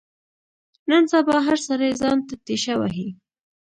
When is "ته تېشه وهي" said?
2.27-3.07